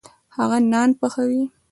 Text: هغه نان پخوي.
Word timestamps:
هغه 0.35 0.57
نان 0.71 0.89
پخوي. 0.99 1.41